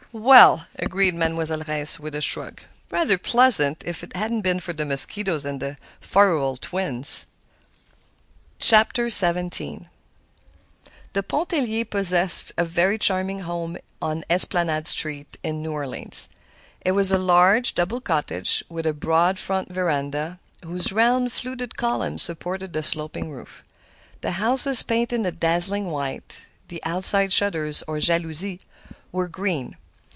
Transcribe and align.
"Well," 0.13 0.67
agreed 0.75 1.15
Mademoiselle 1.15 1.61
Reisz, 1.65 1.97
with 1.97 2.13
a 2.15 2.19
shrug, 2.19 2.63
"rather 2.89 3.17
pleasant, 3.17 3.81
if 3.85 4.03
it 4.03 4.13
hadn't 4.13 4.41
been 4.41 4.59
for 4.59 4.73
the 4.73 4.83
mosquitoes 4.83 5.45
and 5.45 5.61
the 5.61 5.77
Farival 6.01 6.57
twins." 6.57 7.27
XVII 8.61 9.87
The 11.13 11.23
Pontelliers 11.23 11.87
possessed 11.89 12.51
a 12.57 12.65
very 12.65 12.97
charming 12.97 13.39
home 13.43 13.77
on 14.01 14.25
Esplanade 14.29 14.85
Street 14.87 15.37
in 15.43 15.61
New 15.61 15.71
Orleans. 15.71 16.27
It 16.81 16.91
was 16.91 17.13
a 17.13 17.17
large, 17.17 17.73
double 17.73 18.01
cottage, 18.01 18.65
with 18.67 18.85
a 18.85 18.91
broad 18.93 19.39
front 19.39 19.71
veranda, 19.71 20.41
whose 20.61 20.91
round, 20.91 21.31
fluted 21.31 21.77
columns 21.77 22.21
supported 22.21 22.73
the 22.73 22.83
sloping 22.83 23.31
roof. 23.31 23.63
The 24.19 24.31
house 24.31 24.65
was 24.65 24.83
painted 24.83 25.25
a 25.25 25.31
dazzling 25.31 25.85
white; 25.85 26.47
the 26.67 26.83
outside 26.83 27.31
shutters, 27.31 27.81
or 27.87 27.99
jalousies, 28.01 28.59
were 29.13 29.29
green. 29.29 29.77